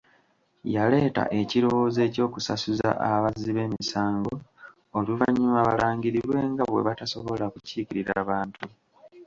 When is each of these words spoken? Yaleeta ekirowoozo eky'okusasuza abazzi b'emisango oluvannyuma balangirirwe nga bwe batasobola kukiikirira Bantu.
Yaleeta 0.75 1.23
ekirowoozo 1.39 1.99
eky'okusasuza 2.07 2.89
abazzi 3.11 3.49
b'emisango 3.55 4.33
oluvannyuma 4.97 5.59
balangirirwe 5.69 6.37
nga 6.51 6.63
bwe 6.69 6.85
batasobola 6.87 7.45
kukiikirira 7.53 8.15
Bantu. 8.29 8.63